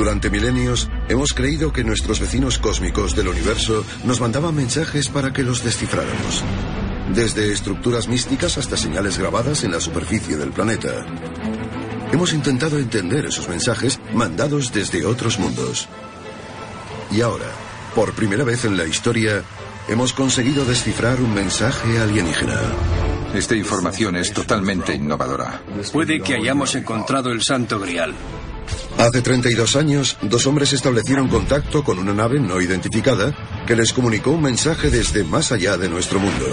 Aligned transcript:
Durante 0.00 0.30
milenios 0.30 0.88
hemos 1.10 1.34
creído 1.34 1.74
que 1.74 1.84
nuestros 1.84 2.20
vecinos 2.20 2.56
cósmicos 2.56 3.14
del 3.14 3.28
universo 3.28 3.84
nos 4.04 4.18
mandaban 4.18 4.54
mensajes 4.54 5.10
para 5.10 5.30
que 5.30 5.42
los 5.42 5.62
descifráramos. 5.62 6.42
Desde 7.14 7.52
estructuras 7.52 8.08
místicas 8.08 8.56
hasta 8.56 8.78
señales 8.78 9.18
grabadas 9.18 9.62
en 9.62 9.72
la 9.72 9.78
superficie 9.78 10.38
del 10.38 10.52
planeta. 10.52 11.04
Hemos 12.12 12.32
intentado 12.32 12.78
entender 12.78 13.26
esos 13.26 13.46
mensajes 13.50 14.00
mandados 14.14 14.72
desde 14.72 15.04
otros 15.04 15.38
mundos. 15.38 15.86
Y 17.10 17.20
ahora, 17.20 17.50
por 17.94 18.14
primera 18.14 18.44
vez 18.44 18.64
en 18.64 18.78
la 18.78 18.86
historia, 18.86 19.42
hemos 19.86 20.14
conseguido 20.14 20.64
descifrar 20.64 21.20
un 21.20 21.34
mensaje 21.34 21.98
alienígena. 21.98 22.58
Esta 23.34 23.54
información 23.54 24.16
es 24.16 24.32
totalmente 24.32 24.94
innovadora. 24.94 25.60
Puede 25.92 26.22
que 26.22 26.36
hayamos 26.36 26.74
encontrado 26.74 27.30
el 27.32 27.42
santo 27.42 27.78
grial. 27.78 28.14
Hace 29.00 29.22
32 29.22 29.76
años, 29.76 30.18
dos 30.20 30.46
hombres 30.46 30.74
establecieron 30.74 31.28
contacto 31.28 31.82
con 31.82 31.98
una 31.98 32.12
nave 32.12 32.38
no 32.38 32.60
identificada 32.60 33.34
que 33.66 33.74
les 33.74 33.94
comunicó 33.94 34.32
un 34.32 34.42
mensaje 34.42 34.90
desde 34.90 35.24
más 35.24 35.52
allá 35.52 35.78
de 35.78 35.88
nuestro 35.88 36.20
mundo. 36.20 36.44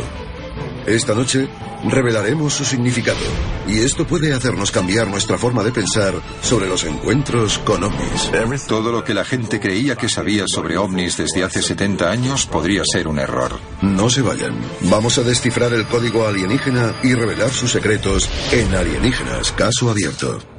Esta 0.85 1.13
noche 1.13 1.49
revelaremos 1.83 2.53
su 2.53 2.63
significado 2.63 3.19
y 3.67 3.79
esto 3.79 4.07
puede 4.07 4.33
hacernos 4.33 4.71
cambiar 4.71 5.09
nuestra 5.09 5.37
forma 5.37 5.61
de 5.61 5.73
pensar 5.73 6.13
sobre 6.41 6.69
los 6.69 6.85
encuentros 6.85 7.57
con 7.59 7.83
ovnis. 7.83 8.65
Todo 8.65 8.93
lo 8.93 9.03
que 9.03 9.13
la 9.13 9.25
gente 9.25 9.59
creía 9.59 9.97
que 9.97 10.07
sabía 10.07 10.45
sobre 10.47 10.77
ovnis 10.77 11.17
desde 11.17 11.43
hace 11.43 11.61
70 11.61 12.09
años 12.09 12.45
podría 12.45 12.83
ser 12.85 13.09
un 13.09 13.19
error. 13.19 13.59
No 13.81 14.09
se 14.09 14.21
vayan. 14.21 14.55
Vamos 14.83 15.17
a 15.17 15.23
descifrar 15.23 15.73
el 15.73 15.85
código 15.85 16.25
alienígena 16.25 16.95
y 17.03 17.13
revelar 17.13 17.49
sus 17.49 17.73
secretos 17.73 18.29
en 18.53 18.73
Alienígenas 18.73 19.51
Caso 19.51 19.89
Abierto. 19.89 20.56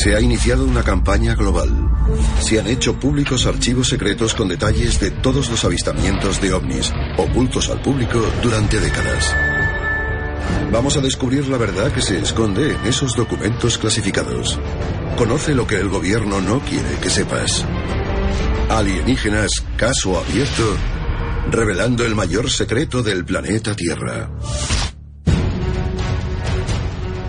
Se 0.00 0.16
ha 0.16 0.20
iniciado 0.22 0.64
una 0.64 0.82
campaña 0.82 1.34
global. 1.34 1.68
Se 2.40 2.58
han 2.58 2.66
hecho 2.68 2.98
públicos 2.98 3.44
archivos 3.44 3.88
secretos 3.88 4.32
con 4.32 4.48
detalles 4.48 4.98
de 4.98 5.10
todos 5.10 5.50
los 5.50 5.62
avistamientos 5.66 6.40
de 6.40 6.54
ovnis, 6.54 6.90
ocultos 7.18 7.68
al 7.68 7.82
público 7.82 8.18
durante 8.42 8.80
décadas. 8.80 9.36
Vamos 10.72 10.96
a 10.96 11.02
descubrir 11.02 11.48
la 11.48 11.58
verdad 11.58 11.92
que 11.92 12.00
se 12.00 12.18
esconde 12.18 12.76
en 12.76 12.86
esos 12.86 13.14
documentos 13.14 13.76
clasificados. 13.76 14.58
Conoce 15.18 15.54
lo 15.54 15.66
que 15.66 15.76
el 15.76 15.90
gobierno 15.90 16.40
no 16.40 16.60
quiere 16.60 16.96
que 17.02 17.10
sepas. 17.10 17.66
Alienígenas, 18.70 19.62
caso 19.76 20.18
abierto, 20.18 20.78
revelando 21.50 22.06
el 22.06 22.14
mayor 22.14 22.50
secreto 22.50 23.02
del 23.02 23.26
planeta 23.26 23.76
Tierra. 23.76 24.30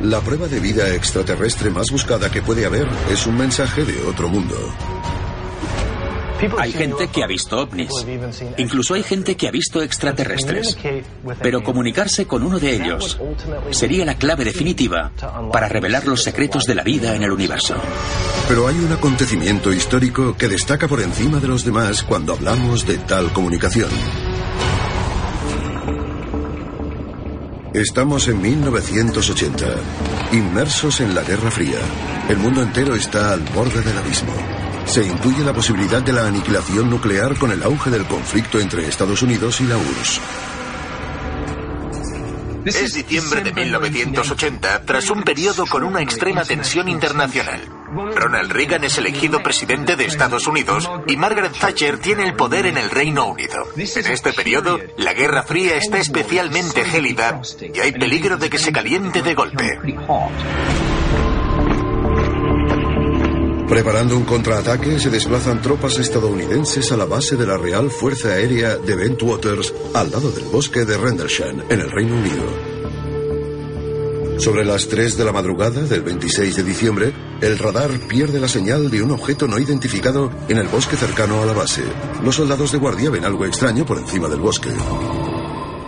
La 0.03 0.19
prueba 0.19 0.47
de 0.47 0.59
vida 0.59 0.93
extraterrestre 0.95 1.69
más 1.69 1.91
buscada 1.91 2.31
que 2.31 2.41
puede 2.41 2.65
haber 2.65 2.87
es 3.11 3.27
un 3.27 3.37
mensaje 3.37 3.85
de 3.85 4.01
otro 4.03 4.29
mundo. 4.29 4.55
Hay 6.57 6.71
gente 6.71 7.07
que 7.09 7.23
ha 7.23 7.27
visto 7.27 7.59
ovnis. 7.59 7.91
Incluso 8.57 8.95
hay 8.95 9.03
gente 9.03 9.35
que 9.35 9.47
ha 9.47 9.51
visto 9.51 9.81
extraterrestres. 9.83 10.75
Pero 11.39 11.61
comunicarse 11.61 12.25
con 12.25 12.41
uno 12.41 12.59
de 12.59 12.73
ellos 12.73 13.19
sería 13.69 14.05
la 14.05 14.15
clave 14.15 14.43
definitiva 14.43 15.11
para 15.51 15.69
revelar 15.69 16.07
los 16.07 16.23
secretos 16.23 16.65
de 16.65 16.75
la 16.75 16.83
vida 16.83 17.15
en 17.15 17.21
el 17.21 17.31
universo. 17.31 17.75
Pero 18.47 18.67
hay 18.67 18.75
un 18.79 18.91
acontecimiento 18.91 19.71
histórico 19.71 20.35
que 20.35 20.47
destaca 20.47 20.87
por 20.87 21.01
encima 21.01 21.39
de 21.39 21.47
los 21.47 21.63
demás 21.63 22.01
cuando 22.01 22.33
hablamos 22.33 22.87
de 22.87 22.97
tal 22.97 23.31
comunicación. 23.33 23.89
Estamos 27.73 28.27
en 28.27 28.41
1980, 28.41 29.65
inmersos 30.33 30.99
en 30.99 31.15
la 31.15 31.23
Guerra 31.23 31.49
Fría. 31.49 31.79
El 32.27 32.35
mundo 32.35 32.61
entero 32.61 32.95
está 32.95 33.31
al 33.31 33.39
borde 33.55 33.81
del 33.81 33.97
abismo. 33.97 34.33
Se 34.85 35.05
intuye 35.05 35.41
la 35.41 35.53
posibilidad 35.53 36.01
de 36.01 36.11
la 36.11 36.27
aniquilación 36.27 36.89
nuclear 36.89 37.37
con 37.37 37.49
el 37.49 37.63
auge 37.63 37.89
del 37.89 38.05
conflicto 38.07 38.59
entre 38.59 38.85
Estados 38.85 39.21
Unidos 39.21 39.61
y 39.61 39.67
la 39.67 39.77
URSS. 39.77 40.21
Es 42.65 42.93
diciembre 42.93 43.41
de 43.41 43.53
1980, 43.53 44.81
tras 44.83 45.09
un 45.09 45.23
periodo 45.23 45.65
con 45.65 45.83
una 45.83 46.01
extrema 46.01 46.43
tensión 46.43 46.89
internacional. 46.89 47.80
Ronald 47.91 48.51
Reagan 48.51 48.83
es 48.85 48.97
elegido 48.97 49.43
presidente 49.43 49.95
de 49.95 50.05
Estados 50.05 50.47
Unidos 50.47 50.89
y 51.07 51.17
Margaret 51.17 51.51
Thatcher 51.59 51.97
tiene 51.99 52.25
el 52.25 52.35
poder 52.35 52.65
en 52.65 52.77
el 52.77 52.89
Reino 52.89 53.27
Unido. 53.27 53.67
En 53.75 54.11
este 54.11 54.31
periodo, 54.31 54.79
la 54.97 55.13
Guerra 55.13 55.43
Fría 55.43 55.75
está 55.75 55.97
especialmente 55.97 56.85
gélida 56.85 57.41
y 57.73 57.79
hay 57.79 57.91
peligro 57.91 58.37
de 58.37 58.49
que 58.49 58.57
se 58.57 58.71
caliente 58.71 59.21
de 59.21 59.33
golpe. 59.33 59.79
Preparando 63.67 64.17
un 64.17 64.23
contraataque, 64.23 64.99
se 64.99 65.09
desplazan 65.09 65.61
tropas 65.61 65.97
estadounidenses 65.97 66.91
a 66.91 66.97
la 66.97 67.05
base 67.05 67.35
de 67.35 67.47
la 67.47 67.57
Real 67.57 67.89
Fuerza 67.89 68.29
Aérea 68.29 68.77
de 68.77 68.95
Bentwaters, 68.95 69.73
al 69.93 70.11
lado 70.11 70.31
del 70.31 70.45
bosque 70.45 70.85
de 70.85 70.97
Rendlesham, 70.97 71.61
en 71.69 71.79
el 71.79 71.89
Reino 71.89 72.15
Unido. 72.15 72.70
Sobre 74.41 74.65
las 74.65 74.87
3 74.87 75.17
de 75.17 75.23
la 75.23 75.31
madrugada 75.31 75.83
del 75.83 76.01
26 76.01 76.55
de 76.55 76.63
diciembre, 76.63 77.13
el 77.41 77.59
radar 77.59 77.91
pierde 78.07 78.39
la 78.39 78.47
señal 78.47 78.89
de 78.89 79.03
un 79.03 79.11
objeto 79.11 79.47
no 79.47 79.59
identificado 79.59 80.31
en 80.49 80.57
el 80.57 80.67
bosque 80.67 80.95
cercano 80.95 81.43
a 81.43 81.45
la 81.45 81.53
base. 81.53 81.83
Los 82.23 82.37
soldados 82.37 82.71
de 82.71 82.79
guardia 82.79 83.11
ven 83.11 83.23
algo 83.23 83.45
extraño 83.45 83.85
por 83.85 83.99
encima 83.99 84.27
del 84.27 84.39
bosque. 84.39 84.69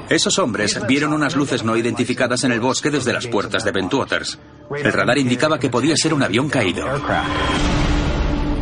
Esos 0.07 0.37
hombres 0.37 0.79
vieron 0.87 1.13
unas 1.13 1.35
luces 1.35 1.63
no 1.63 1.75
identificadas 1.75 2.43
en 2.43 2.51
el 2.51 2.59
bosque 2.59 2.91
desde 2.91 3.11
las 3.11 3.25
puertas 3.25 3.63
de 3.63 3.71
Bentwaters. 3.71 4.37
El 4.77 4.93
radar 4.93 5.17
indicaba 5.17 5.57
que 5.57 5.71
podía 5.71 5.97
ser 5.97 6.13
un 6.13 6.21
avión 6.21 6.47
caído. 6.47 6.85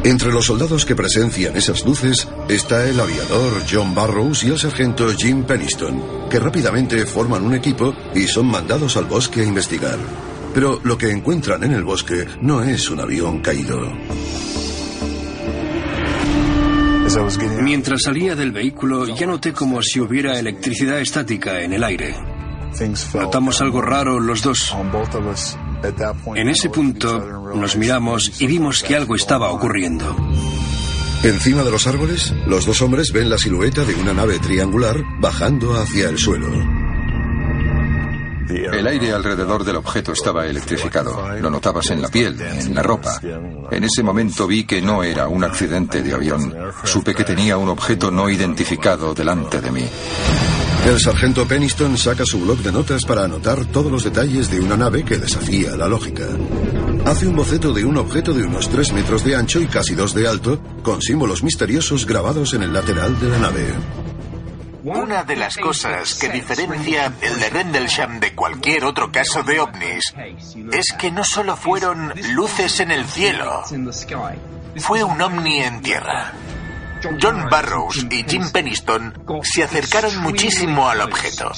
Entre 0.04 0.32
los 0.32 0.48
soldados 0.48 0.84
que 0.84 0.96
presencian 0.96 1.56
esas 1.56 1.86
luces 1.86 2.28
está 2.50 2.90
el 2.90 3.00
aviador 3.00 3.62
John 3.70 3.94
Barrows 3.94 4.44
y 4.44 4.48
el 4.48 4.58
sargento 4.58 5.08
Jim 5.16 5.44
Peniston, 5.44 6.28
que 6.28 6.40
rápidamente 6.40 7.06
forman 7.06 7.44
un 7.44 7.54
equipo 7.54 7.94
y 8.16 8.26
son 8.26 8.48
mandados 8.48 8.98
al 8.98 9.06
bosque 9.06 9.42
a 9.42 9.46
investigar. 9.46 10.00
Pero 10.56 10.82
lo 10.84 10.98
que 10.98 11.12
encuentran 11.12 11.64
en 11.64 11.74
el 11.74 11.84
bosque 11.84 12.26
no 12.42 12.64
es 12.64 12.90
un 12.90 13.00
avión 13.00 13.42
caído. 13.42 13.80
Mientras 17.62 18.04
salía 18.04 18.36
del 18.36 18.52
vehículo 18.52 19.06
ya 19.06 19.28
noté 19.28 19.54
como 19.54 19.84
si 19.84 20.00
hubiera 20.00 20.40
electricidad 20.40 21.00
estática 21.00 21.62
en 21.62 21.74
el 21.74 21.84
aire. 21.84 22.16
Notamos 23.14 23.62
algo 23.62 23.82
raro 23.82 24.20
los 24.20 24.42
dos. 24.42 24.76
En 26.36 26.50
ese 26.50 26.70
punto 26.70 27.54
nos 27.56 27.76
miramos 27.76 28.42
y 28.42 28.48
vimos 28.48 28.84
que 28.84 28.96
algo 28.96 29.16
estaba 29.16 29.52
ocurriendo. 29.52 30.16
Encima 31.24 31.64
de 31.64 31.72
los 31.72 31.86
árboles, 31.86 32.34
los 32.48 32.66
dos 32.66 32.82
hombres 32.82 33.12
ven 33.12 33.30
la 33.30 33.38
silueta 33.38 33.84
de 33.86 33.94
una 33.94 34.14
nave 34.14 34.40
triangular 34.40 34.98
bajando 35.20 35.80
hacia 35.80 36.10
el 36.10 36.18
suelo. 36.18 36.48
El 38.50 38.88
aire 38.88 39.14
alrededor 39.14 39.64
del 39.64 39.78
objeto 39.78 40.12
estaba 40.12 40.46
electrificado. 40.46 41.38
Lo 41.40 41.50
notabas 41.50 41.90
en 41.92 42.02
la 42.02 42.10
piel, 42.10 42.42
en 42.42 42.76
la 42.76 42.84
ropa. 42.84 43.20
En 43.72 43.84
ese 43.84 44.04
momento 44.04 44.48
vi 44.48 44.66
que 44.66 44.82
no 44.82 45.04
era 45.04 45.28
un 45.28 45.44
accidente 45.44 46.02
de 46.02 46.14
avión. 46.14 46.54
Supe 46.84 47.14
que 47.14 47.24
tenía 47.24 47.58
un 47.58 47.70
objeto 47.70 48.12
no 48.12 48.30
identificado 48.30 49.14
delante 49.14 49.62
de 49.62 49.72
mí. 49.72 49.88
El 50.86 51.00
sargento 51.00 51.48
Peniston 51.48 51.96
saca 51.96 52.26
su 52.26 52.40
blog 52.40 52.58
de 52.60 52.72
notas 52.72 53.06
para 53.06 53.24
anotar 53.24 53.66
todos 53.66 53.92
los 53.92 54.04
detalles 54.04 54.50
de 54.50 54.60
una 54.60 54.76
nave 54.76 55.06
que 55.06 55.18
desafía 55.18 55.76
la 55.78 55.88
lógica. 55.88 56.26
Hace 57.06 57.28
un 57.28 57.36
boceto 57.36 57.72
de 57.72 57.86
un 57.86 57.98
objeto 57.98 58.34
de 58.34 58.44
unos 58.44 58.68
3 58.70 58.94
metros 58.94 59.24
de 59.24 59.36
ancho 59.36 59.60
y 59.62 59.68
casi 59.68 59.94
2 59.94 60.14
de 60.16 60.28
alto, 60.28 60.60
con 60.82 61.02
símbolos 61.02 61.44
misteriosos 61.44 62.06
grabados 62.08 62.56
en 62.56 62.64
el 62.64 62.74
lateral 62.74 63.20
de 63.20 63.30
la 63.30 63.38
nave. 63.38 63.74
Una 64.84 65.24
de 65.24 65.36
las 65.36 65.58
cosas 65.58 66.16
que 66.16 66.30
diferencia 66.30 67.14
el 67.22 67.40
de 67.40 67.50
Rendlesham 67.52 68.20
de 68.20 68.34
cualquier 68.34 68.84
otro 68.86 69.12
caso 69.12 69.44
de 69.44 69.60
ovnis 69.60 70.14
es 70.74 70.94
que 70.98 71.12
no 71.12 71.24
solo 71.24 71.56
fueron 71.56 72.12
luces 72.34 72.80
en 72.80 72.90
el 72.90 73.06
cielo, 73.06 73.64
fue 74.78 75.04
un 75.04 75.22
ovni 75.22 75.60
en 75.60 75.82
tierra. 75.84 76.34
John 77.22 77.48
Barrows 77.50 78.06
y 78.10 78.24
Jim 78.28 78.50
Peniston 78.52 79.14
se 79.44 79.64
acercaron 79.64 80.18
muchísimo 80.22 80.90
al 80.90 81.02
objeto. 81.02 81.52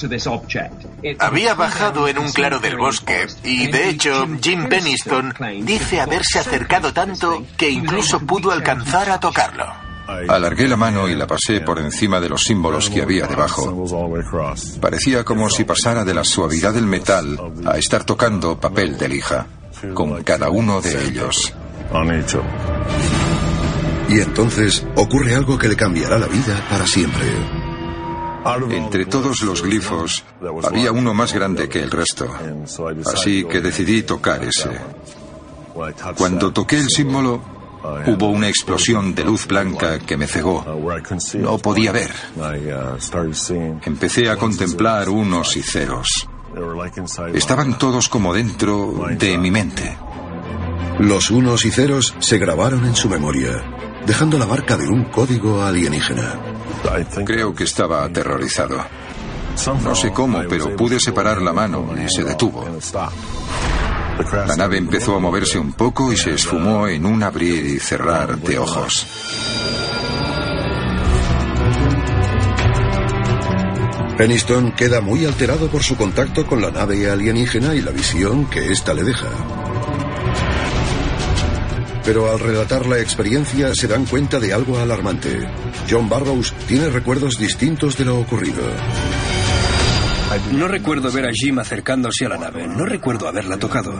Había 1.18 1.54
bajado 1.54 2.08
en 2.08 2.18
un 2.18 2.32
claro 2.32 2.60
del 2.60 2.76
bosque 2.76 3.26
y, 3.42 3.70
de 3.70 3.90
hecho, 3.90 4.26
Jim 4.40 4.68
Peniston 4.68 5.34
dice 5.62 6.00
haberse 6.00 6.38
acercado 6.38 6.92
tanto 6.92 7.44
que 7.56 7.70
incluso 7.70 8.20
pudo 8.20 8.50
alcanzar 8.50 9.10
a 9.10 9.20
tocarlo. 9.20 9.66
Alargué 10.06 10.68
la 10.68 10.76
mano 10.76 11.08
y 11.08 11.14
la 11.14 11.26
pasé 11.26 11.60
por 11.60 11.78
encima 11.78 12.20
de 12.20 12.28
los 12.28 12.42
símbolos 12.42 12.90
que 12.90 13.02
había 13.02 13.26
debajo. 13.26 13.86
Parecía 14.80 15.24
como 15.24 15.48
si 15.48 15.64
pasara 15.64 16.04
de 16.04 16.14
la 16.14 16.24
suavidad 16.24 16.74
del 16.74 16.86
metal 16.86 17.38
a 17.66 17.78
estar 17.78 18.04
tocando 18.04 18.58
papel 18.58 18.98
de 18.98 19.08
lija, 19.08 19.46
con 19.94 20.22
cada 20.22 20.50
uno 20.50 20.80
de 20.80 21.06
ellos. 21.06 21.54
Y 24.08 24.20
entonces 24.20 24.86
ocurre 24.96 25.34
algo 25.34 25.58
que 25.58 25.68
le 25.68 25.76
cambiará 25.76 26.18
la 26.18 26.26
vida 26.26 26.66
para 26.68 26.86
siempre. 26.86 27.26
Entre 28.70 29.06
todos 29.06 29.42
los 29.42 29.62
glifos 29.62 30.22
había 30.64 30.92
uno 30.92 31.14
más 31.14 31.32
grande 31.32 31.68
que 31.68 31.82
el 31.82 31.90
resto, 31.90 32.28
así 33.06 33.44
que 33.44 33.60
decidí 33.60 34.02
tocar 34.02 34.44
ese. 34.44 34.70
Cuando 36.16 36.52
toqué 36.52 36.76
el 36.76 36.90
símbolo, 36.90 37.54
Hubo 38.06 38.28
una 38.28 38.48
explosión 38.48 39.14
de 39.14 39.24
luz 39.24 39.46
blanca 39.46 39.98
que 39.98 40.16
me 40.16 40.26
cegó. 40.26 40.64
No 41.34 41.58
podía 41.58 41.92
ver. 41.92 42.10
Empecé 43.84 44.30
a 44.30 44.36
contemplar 44.36 45.10
unos 45.10 45.56
y 45.58 45.62
ceros. 45.62 46.26
Estaban 47.34 47.78
todos 47.78 48.08
como 48.08 48.32
dentro 48.32 49.06
de 49.18 49.36
mi 49.36 49.50
mente. 49.50 49.98
Los 51.00 51.30
unos 51.30 51.64
y 51.66 51.70
ceros 51.70 52.14
se 52.20 52.38
grabaron 52.38 52.86
en 52.86 52.94
su 52.94 53.10
memoria, 53.10 53.62
dejando 54.06 54.38
la 54.38 54.46
marca 54.46 54.76
de 54.76 54.88
un 54.88 55.04
código 55.04 55.62
alienígena. 55.62 56.34
Creo 57.24 57.54
que 57.54 57.64
estaba 57.64 58.04
aterrorizado. 58.04 58.78
No 59.82 59.94
sé 59.94 60.10
cómo, 60.12 60.42
pero 60.48 60.74
pude 60.76 60.98
separar 60.98 61.40
la 61.40 61.52
mano 61.52 61.94
y 61.96 62.08
se 62.08 62.24
detuvo. 62.24 62.64
La 64.46 64.56
nave 64.56 64.78
empezó 64.78 65.16
a 65.16 65.18
moverse 65.18 65.58
un 65.58 65.72
poco 65.72 66.12
y 66.12 66.16
se 66.16 66.34
esfumó 66.34 66.86
en 66.86 67.04
un 67.06 67.22
abrir 67.22 67.66
y 67.66 67.80
cerrar 67.80 68.38
de 68.38 68.58
ojos. 68.58 69.06
Peniston 74.16 74.72
queda 74.72 75.00
muy 75.00 75.24
alterado 75.24 75.68
por 75.68 75.82
su 75.82 75.96
contacto 75.96 76.46
con 76.46 76.62
la 76.62 76.70
nave 76.70 77.10
alienígena 77.10 77.74
y 77.74 77.80
la 77.80 77.90
visión 77.90 78.46
que 78.46 78.70
ésta 78.70 78.94
le 78.94 79.02
deja. 79.02 79.28
Pero 82.04 82.30
al 82.30 82.38
relatar 82.38 82.86
la 82.86 82.98
experiencia 82.98 83.74
se 83.74 83.88
dan 83.88 84.04
cuenta 84.04 84.38
de 84.38 84.52
algo 84.52 84.78
alarmante. 84.78 85.48
John 85.88 86.08
Barrows 86.08 86.52
tiene 86.66 86.90
recuerdos 86.90 87.38
distintos 87.38 87.96
de 87.96 88.04
lo 88.04 88.18
ocurrido. 88.18 88.62
No 90.52 90.66
recuerdo 90.66 91.12
ver 91.12 91.26
a 91.26 91.32
Jim 91.32 91.58
acercándose 91.58 92.26
a 92.26 92.28
la 92.28 92.38
nave, 92.38 92.66
no 92.66 92.84
recuerdo 92.84 93.28
haberla 93.28 93.56
tocado. 93.56 93.94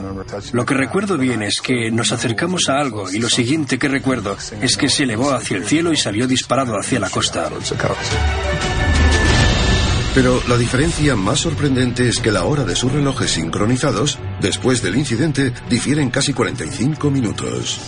Lo 0.51 0.65
que 0.65 0.73
recuerdo 0.73 1.17
bien 1.17 1.41
es 1.41 1.61
que 1.61 1.89
nos 1.91 2.11
acercamos 2.11 2.67
a 2.67 2.77
algo 2.77 3.09
y 3.09 3.19
lo 3.19 3.29
siguiente 3.29 3.79
que 3.79 3.87
recuerdo 3.87 4.35
es 4.61 4.75
que 4.75 4.89
se 4.89 5.03
elevó 5.03 5.31
hacia 5.31 5.57
el 5.57 5.65
cielo 5.65 5.93
y 5.93 5.97
salió 5.97 6.27
disparado 6.27 6.77
hacia 6.77 6.99
la 6.99 7.09
costa. 7.09 7.49
Pero 10.15 10.41
la 10.47 10.57
diferencia 10.57 11.17
más 11.17 11.41
sorprendente 11.41 12.07
es 12.07 12.21
que 12.21 12.31
la 12.31 12.45
hora 12.45 12.63
de 12.63 12.73
sus 12.73 12.89
relojes 12.89 13.31
sincronizados, 13.31 14.17
después 14.39 14.81
del 14.81 14.95
incidente, 14.95 15.51
difieren 15.69 16.09
casi 16.09 16.31
45 16.31 17.11
minutos. 17.11 17.81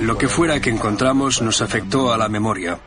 Lo 0.00 0.16
que 0.16 0.28
fuera 0.28 0.60
que 0.60 0.70
encontramos 0.70 1.42
nos 1.42 1.62
afectó 1.62 2.12
a 2.12 2.16
la 2.16 2.28
memoria. 2.28 2.78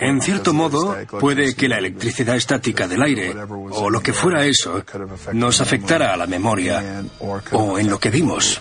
En 0.00 0.20
cierto 0.20 0.52
modo, 0.52 0.96
puede 1.20 1.54
que 1.54 1.68
la 1.68 1.78
electricidad 1.78 2.34
estática 2.34 2.88
del 2.88 3.02
aire, 3.02 3.36
o 3.70 3.88
lo 3.88 4.00
que 4.00 4.12
fuera 4.12 4.44
eso, 4.44 4.82
nos 5.34 5.60
afectara 5.60 6.12
a 6.12 6.16
la 6.16 6.26
memoria, 6.26 7.04
o 7.52 7.78
en 7.78 7.88
lo 7.88 8.00
que 8.00 8.10
vimos. 8.10 8.60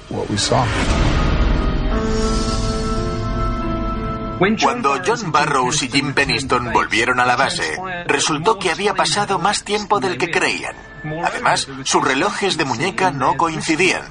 Cuando 4.38 5.02
John 5.06 5.32
Barrows 5.32 5.84
y 5.84 5.90
Jim 5.90 6.14
Peniston 6.14 6.72
volvieron 6.72 7.20
a 7.20 7.26
la 7.26 7.36
base, 7.36 7.78
resultó 8.06 8.60
que 8.60 8.72
había 8.72 8.94
pasado 8.94 9.40
más 9.40 9.64
tiempo 9.64 10.00
del 10.00 10.18
que 10.18 10.30
creían. 10.30 10.76
Además, 11.24 11.68
sus 11.84 12.04
relojes 12.04 12.58
de 12.58 12.66
muñeca 12.66 13.12
no 13.12 13.36
coincidían. 13.38 14.04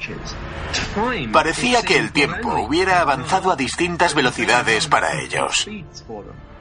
Parecía 1.32 1.82
que 1.82 1.98
el 1.98 2.12
tiempo 2.12 2.54
hubiera 2.60 3.00
avanzado 3.00 3.52
a 3.52 3.56
distintas 3.56 4.14
velocidades 4.14 4.86
para 4.86 5.20
ellos. 5.20 5.68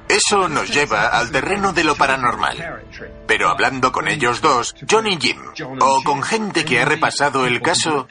Eso 0.07 0.47
nos 0.47 0.69
lleva 0.69 1.07
al 1.07 1.31
terreno 1.31 1.73
de 1.73 1.83
lo 1.83 1.95
paranormal. 1.95 2.83
Pero 3.25 3.49
hablando 3.49 3.91
con 3.91 4.07
ellos 4.07 4.39
dos, 4.39 4.75
John 4.87 5.07
y 5.07 5.17
Jim, 5.17 5.39
o 5.79 6.03
con 6.03 6.21
gente 6.21 6.63
que 6.63 6.79
ha 6.79 6.85
repasado 6.85 7.47
el 7.47 7.61
caso, 7.61 8.07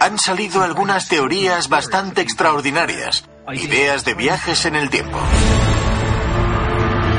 han 0.00 0.18
salido 0.18 0.64
algunas 0.64 1.08
teorías 1.08 1.68
bastante 1.68 2.22
extraordinarias, 2.22 3.28
ideas 3.54 4.04
de 4.04 4.14
viajes 4.14 4.64
en 4.64 4.74
el 4.74 4.90
tiempo. 4.90 5.18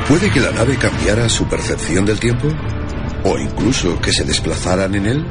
¿Puede 0.08 0.32
que 0.32 0.40
la 0.40 0.52
nave 0.52 0.78
cambiara 0.78 1.30
su 1.30 1.48
percepción 1.48 2.06
del 2.06 2.20
tiempo? 2.20 2.48
¿O 3.24 3.38
incluso 3.38 4.00
que 4.02 4.12
se 4.12 4.24
desplazaran 4.24 4.96
en 4.96 5.06
él? 5.06 5.26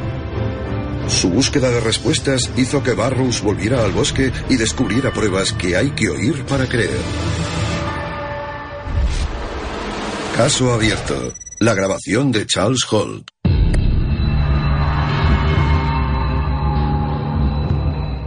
Su 1.09 1.31
búsqueda 1.31 1.71
de 1.71 1.81
respuestas 1.81 2.51
hizo 2.57 2.83
que 2.83 2.95
Barrows 2.95 3.43
volviera 3.43 3.85
al 3.85 3.93
bosque 3.93 4.33
y 4.49 4.57
descubriera 4.57 5.13
pruebas 5.13 5.53
que 5.53 5.77
hay 5.77 5.91
que 5.91 6.09
oír 6.11 6.45
para 6.45 6.67
creer. 6.67 6.99
Caso 10.37 10.73
abierto. 10.73 11.33
La 11.59 11.75
grabación 11.75 12.33
de 12.33 12.47
Charles 12.47 12.85
Holt. 12.91 13.31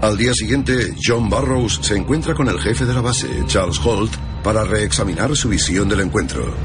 Al 0.01 0.15
día 0.15 0.33
siguiente, 0.33 0.93
John 1.03 1.29
Barrows 1.29 1.79
se 1.81 1.97
encuentra 1.97 2.33
con 2.33 2.47
el 2.47 2.57
jefe 2.61 2.85
de 2.85 2.93
la 2.93 3.01
base, 3.01 3.27
Charles 3.47 3.81
Holt, 3.83 4.15
para 4.41 4.63
reexaminar 4.63 5.35
su 5.35 5.49
visión 5.49 5.89
del 5.89 5.99
encuentro. 5.99 6.55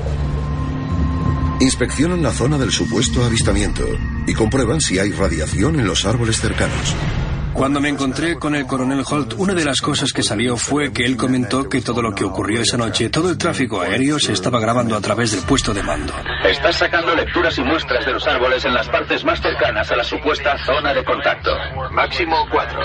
Inspeccionan 1.58 2.22
la 2.22 2.30
zona 2.30 2.58
del 2.58 2.70
supuesto 2.70 3.24
avistamiento 3.24 3.82
y 4.28 4.34
comprueban 4.34 4.80
si 4.80 5.00
hay 5.00 5.10
radiación 5.10 5.80
en 5.80 5.86
los 5.86 6.04
árboles 6.04 6.40
cercanos. 6.40 6.94
Cuando 7.52 7.80
me 7.80 7.88
encontré 7.88 8.36
con 8.36 8.54
el 8.54 8.66
coronel 8.66 9.02
Holt, 9.04 9.34
una 9.36 9.52
de 9.52 9.64
las 9.64 9.80
cosas 9.80 10.12
que 10.12 10.22
salió 10.22 10.56
fue 10.56 10.92
que 10.92 11.04
él 11.04 11.16
comentó 11.16 11.68
que 11.68 11.80
todo 11.80 12.02
lo 12.02 12.14
que 12.14 12.24
ocurrió 12.24 12.60
esa 12.60 12.76
noche, 12.76 13.10
todo 13.10 13.30
el 13.30 13.38
tráfico 13.38 13.80
aéreo 13.80 14.20
se 14.20 14.32
estaba 14.32 14.60
grabando 14.60 14.96
a 14.96 15.00
través 15.00 15.32
del 15.32 15.42
puesto 15.42 15.74
de 15.74 15.82
mando. 15.82 16.12
Estás 16.48 16.76
sacando 16.76 17.14
lecturas 17.16 17.58
y 17.58 17.62
muestras 17.62 18.06
de 18.06 18.12
los 18.12 18.26
árboles 18.28 18.64
en 18.64 18.74
las 18.74 18.88
partes 18.88 19.24
más 19.24 19.40
cercanas 19.40 19.90
a 19.90 19.96
la 19.96 20.04
supuesta 20.04 20.56
zona 20.64 20.94
de 20.94 21.04
contacto. 21.04 21.50
Máximo 21.90 22.36
cuatro. 22.50 22.80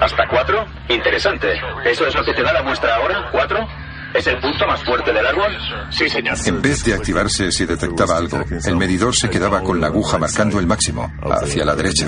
¿Hasta 0.00 0.28
cuatro? 0.28 0.66
Interesante. 0.88 1.48
¿Eso 1.84 2.06
es 2.06 2.14
lo 2.14 2.24
que 2.24 2.34
te 2.34 2.42
da 2.42 2.52
la 2.52 2.62
muestra 2.62 2.96
ahora? 2.96 3.28
¿Cuatro? 3.32 3.66
¿Es 4.14 4.26
el 4.26 4.38
punto 4.38 4.66
más 4.66 4.82
fuerte 4.84 5.12
del 5.12 5.26
árbol? 5.26 5.56
Sí, 5.90 6.08
señor. 6.08 6.36
En 6.46 6.62
vez 6.62 6.84
de 6.84 6.94
activarse 6.94 7.50
si 7.52 7.66
detectaba 7.66 8.16
algo, 8.16 8.42
el 8.64 8.76
medidor 8.76 9.14
se 9.14 9.28
quedaba 9.28 9.62
con 9.62 9.80
la 9.80 9.88
aguja 9.88 10.18
marcando 10.18 10.58
el 10.58 10.66
máximo, 10.66 11.12
hacia 11.30 11.64
la 11.64 11.74
derecha. 11.74 12.06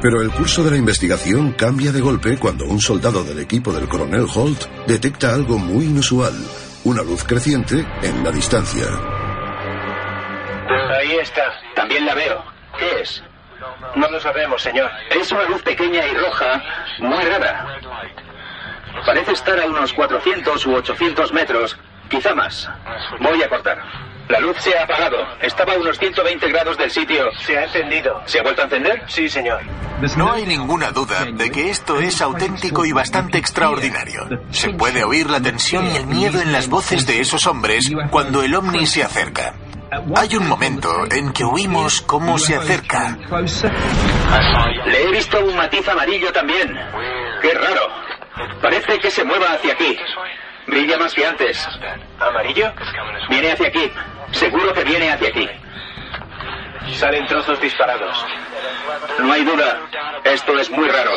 Pero 0.00 0.22
el 0.22 0.30
curso 0.30 0.64
de 0.64 0.70
la 0.70 0.76
investigación 0.78 1.52
cambia 1.52 1.92
de 1.92 2.00
golpe 2.00 2.38
cuando 2.38 2.64
un 2.64 2.80
soldado 2.80 3.22
del 3.22 3.38
equipo 3.38 3.70
del 3.70 3.86
coronel 3.86 4.26
Holt 4.34 4.64
detecta 4.86 5.34
algo 5.34 5.58
muy 5.58 5.84
inusual, 5.84 6.32
una 6.84 7.02
luz 7.02 7.24
creciente 7.24 7.84
en 8.02 8.24
la 8.24 8.30
distancia. 8.30 8.86
Ahí 10.98 11.18
está. 11.20 11.42
También 11.74 12.06
la 12.06 12.14
veo. 12.14 12.42
¿Qué 12.78 13.02
es? 13.02 13.22
No 13.96 14.10
lo 14.10 14.20
sabemos, 14.20 14.62
señor. 14.62 14.90
Es 15.10 15.30
una 15.32 15.44
luz 15.44 15.62
pequeña 15.62 16.06
y 16.06 16.14
roja, 16.14 16.62
muy 16.98 17.24
rara. 17.24 17.78
Parece 19.04 19.32
estar 19.32 19.58
a 19.60 19.66
unos 19.66 19.92
400 19.92 20.66
u 20.66 20.74
800 20.74 21.32
metros, 21.32 21.76
quizá 22.08 22.34
más. 22.34 22.68
Voy 23.20 23.42
a 23.42 23.48
cortar. 23.48 23.78
La 24.28 24.38
luz 24.38 24.56
se 24.60 24.76
ha 24.78 24.84
apagado. 24.84 25.16
Estaba 25.40 25.72
a 25.74 25.78
unos 25.78 25.98
120 25.98 26.48
grados 26.48 26.78
del 26.78 26.90
sitio. 26.90 27.30
Se 27.40 27.58
ha 27.58 27.64
encendido. 27.64 28.22
¿Se 28.26 28.38
ha 28.38 28.42
vuelto 28.42 28.62
a 28.62 28.64
encender? 28.66 29.02
Sí, 29.08 29.28
señor. 29.28 29.60
No 30.16 30.32
hay 30.32 30.46
ninguna 30.46 30.92
duda 30.92 31.24
de 31.24 31.50
que 31.50 31.68
esto 31.68 31.98
es 32.00 32.22
auténtico 32.22 32.84
y 32.84 32.92
bastante 32.92 33.38
extraordinario. 33.38 34.28
Se 34.50 34.70
puede 34.70 35.02
oír 35.02 35.28
la 35.28 35.40
tensión 35.40 35.90
y 35.90 35.96
el 35.96 36.06
miedo 36.06 36.40
en 36.40 36.52
las 36.52 36.68
voces 36.68 37.06
de 37.06 37.20
esos 37.20 37.46
hombres 37.46 37.90
cuando 38.10 38.42
el 38.42 38.54
ovni 38.54 38.86
se 38.86 39.02
acerca. 39.02 39.54
Hay 40.16 40.36
un 40.36 40.48
momento 40.48 40.88
en 41.10 41.32
que 41.32 41.44
oímos 41.44 42.00
cómo 42.02 42.38
se 42.38 42.54
acerca. 42.56 43.16
Le 44.86 45.02
he 45.02 45.10
visto 45.10 45.44
un 45.44 45.56
matiz 45.56 45.88
amarillo 45.88 46.32
también. 46.32 46.78
Qué 47.42 47.52
raro. 47.54 47.88
Parece 48.62 48.98
que 48.98 49.10
se 49.10 49.24
mueva 49.24 49.52
hacia 49.52 49.72
aquí. 49.72 49.96
Brilla 50.66 50.96
más 50.98 51.12
que 51.12 51.26
antes. 51.26 51.68
¿Amarillo? 52.20 52.72
Viene 53.28 53.52
hacia 53.52 53.68
aquí. 53.68 53.90
Seguro 54.30 54.72
que 54.72 54.84
viene 54.84 55.10
hacia 55.10 55.28
aquí. 55.28 55.48
Salen 56.92 57.26
trozos 57.26 57.60
disparados. 57.60 58.24
No 59.18 59.32
hay 59.32 59.44
duda. 59.44 59.80
Esto 60.24 60.58
es 60.58 60.70
muy 60.70 60.88
raro. 60.88 61.12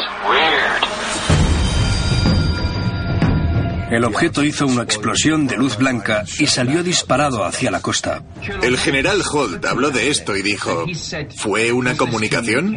El 3.93 4.05
objeto 4.05 4.43
hizo 4.43 4.65
una 4.65 4.81
explosión 4.81 5.45
de 5.45 5.55
luz 5.55 5.77
blanca 5.77 6.23
y 6.39 6.47
salió 6.47 6.81
disparado 6.81 7.45
hacia 7.45 7.69
la 7.69 7.79
costa. 7.79 8.23
El 8.63 8.75
general 8.79 9.21
Holt 9.31 9.63
habló 9.65 9.91
de 9.91 10.09
esto 10.09 10.35
y 10.35 10.41
dijo, 10.41 10.87
¿fue 11.35 11.71
una 11.71 11.95
comunicación? 11.95 12.75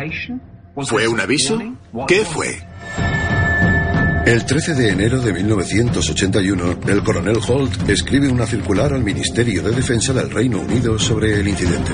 ¿Fue 0.85 1.09
un 1.09 1.19
aviso? 1.19 1.59
¿Qué 2.07 2.23
fue? 2.23 2.63
El 4.27 4.45
13 4.45 4.75
de 4.75 4.91
enero 4.91 5.19
de 5.23 5.33
1981, 5.33 6.81
el 6.87 7.03
coronel 7.03 7.39
Holt 7.49 7.89
escribe 7.89 8.29
una 8.29 8.45
circular 8.45 8.93
al 8.93 9.03
Ministerio 9.03 9.63
de 9.63 9.71
Defensa 9.71 10.13
del 10.13 10.31
Reino 10.31 10.61
Unido 10.61 10.99
sobre 10.99 11.41
el 11.41 11.49
incidente. 11.49 11.93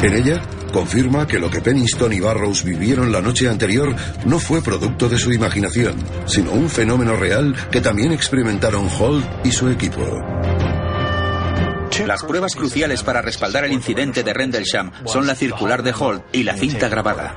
En 0.00 0.14
ella, 0.14 0.40
confirma 0.72 1.26
que 1.26 1.38
lo 1.38 1.50
que 1.50 1.60
Peniston 1.60 2.12
y 2.12 2.20
Barrows 2.20 2.64
vivieron 2.64 3.12
la 3.12 3.20
noche 3.20 3.48
anterior 3.48 3.94
no 4.24 4.38
fue 4.38 4.62
producto 4.62 5.08
de 5.08 5.18
su 5.18 5.32
imaginación, 5.32 5.96
sino 6.26 6.52
un 6.52 6.68
fenómeno 6.68 7.16
real 7.16 7.54
que 7.70 7.80
también 7.80 8.12
experimentaron 8.12 8.88
Holt 8.98 9.26
y 9.44 9.52
su 9.52 9.68
equipo. 9.68 10.04
Las 12.06 12.22
pruebas 12.24 12.54
cruciales 12.54 13.02
para 13.02 13.22
respaldar 13.22 13.64
el 13.64 13.72
incidente 13.72 14.22
de 14.22 14.32
Rendlesham 14.32 14.92
son 15.04 15.26
la 15.26 15.34
circular 15.34 15.82
de 15.82 15.94
Holt 15.98 16.22
y 16.32 16.44
la 16.44 16.54
cinta 16.54 16.88
grabada. 16.88 17.36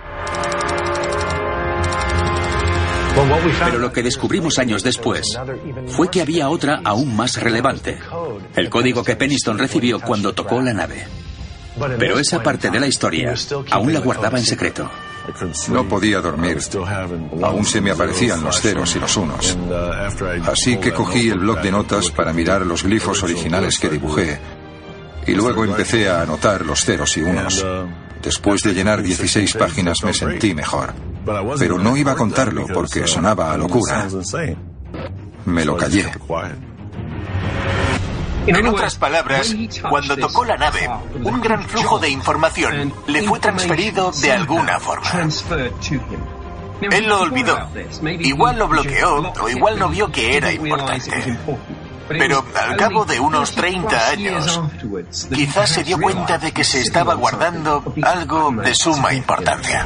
Pero 3.66 3.80
lo 3.80 3.92
que 3.92 4.04
descubrimos 4.04 4.58
años 4.58 4.84
después 4.84 5.38
fue 5.88 6.10
que 6.10 6.22
había 6.22 6.50
otra 6.50 6.82
aún 6.84 7.16
más 7.16 7.42
relevante, 7.42 8.00
el 8.56 8.70
código 8.70 9.04
que 9.04 9.16
Peniston 9.16 9.58
recibió 9.58 10.00
cuando 10.00 10.34
tocó 10.34 10.62
la 10.62 10.74
nave. 10.74 11.06
Pero 11.98 12.20
esa 12.20 12.44
parte 12.44 12.70
de 12.70 12.80
la 12.80 12.88
historia 12.88 13.34
aún 13.72 13.94
la 13.94 14.00
guardaba 14.00 14.38
en 14.38 14.46
secreto. 14.46 14.90
No 15.70 15.88
podía 15.88 16.20
dormir. 16.20 16.58
Aún 17.44 17.66
se 17.66 17.80
me 17.82 17.92
aparecían 17.92 18.44
los 18.44 18.60
ceros 18.60 18.96
y 18.96 19.00
los 19.00 19.16
unos. 19.18 19.58
Así 20.46 20.78
que 20.78 20.94
cogí 20.94 21.30
el 21.30 21.40
bloc 21.40 21.62
de 21.62 21.72
notas 21.72 22.10
para 22.12 22.34
mirar 22.34 22.66
los 22.66 22.84
glifos 22.84 23.24
originales 23.24 23.80
que 23.80 23.90
dibujé. 23.90 24.40
Y 25.28 25.34
luego 25.34 25.64
empecé 25.64 26.10
a 26.10 26.24
anotar 26.24 26.66
los 26.66 26.84
ceros 26.84 27.16
y 27.18 27.22
unos. 27.22 27.66
Después 28.22 28.62
de 28.64 28.74
llenar 28.74 29.02
16 29.02 29.54
páginas 29.56 30.04
me 30.04 30.14
sentí 30.14 30.54
mejor. 30.54 30.94
Pero 31.58 31.78
no 31.78 31.96
iba 31.96 32.14
a 32.14 32.16
contarlo 32.16 32.66
porque 32.68 33.08
sonaba 33.08 33.54
a 33.54 33.58
locura. 33.58 34.08
Me 35.46 35.66
lo 35.66 35.78
callé. 35.78 36.12
En 38.48 38.68
otras 38.68 38.96
palabras, 38.96 39.56
cuando 39.90 40.18
tocó 40.18 40.46
la 40.46 40.58
nave, 40.58 40.90
un 41.24 41.42
gran 41.42 41.64
flujo 41.64 42.00
de 42.00 42.10
información 42.10 42.94
le 43.08 43.24
fue 43.24 43.40
transferido 43.40 44.12
de 44.12 44.32
alguna 44.32 44.80
forma. 44.80 45.10
Él 46.82 47.08
lo 47.08 47.22
olvidó. 47.22 47.58
Igual 48.20 48.58
lo 48.58 48.68
bloqueó 48.68 49.34
o 49.42 49.50
igual 49.50 49.78
no 49.78 49.90
vio 49.90 50.12
que 50.12 50.38
era 50.38 50.52
importante. 50.52 51.38
Pero 52.10 52.44
al 52.60 52.76
cabo 52.76 53.06
de 53.06 53.20
unos 53.20 53.54
30 53.54 54.10
años, 54.10 54.62
quizás 55.34 55.70
se 55.70 55.84
dio 55.84 56.00
cuenta 56.00 56.38
de 56.38 56.52
que 56.52 56.64
se 56.64 56.82
estaba 56.82 57.14
guardando 57.14 57.94
algo 58.02 58.52
de 58.52 58.76
suma 58.76 59.14
importancia. 59.14 59.86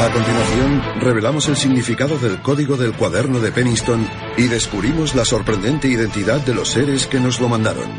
A 0.00 0.10
continuación, 0.10 0.82
revelamos 1.02 1.46
el 1.48 1.56
significado 1.56 2.18
del 2.18 2.40
código 2.40 2.78
del 2.78 2.94
cuaderno 2.94 3.38
de 3.38 3.52
Peniston 3.52 4.08
y 4.38 4.44
descubrimos 4.44 5.14
la 5.14 5.26
sorprendente 5.26 5.88
identidad 5.88 6.40
de 6.40 6.54
los 6.54 6.70
seres 6.70 7.06
que 7.06 7.20
nos 7.20 7.38
lo 7.38 7.50
mandaron. 7.50 7.90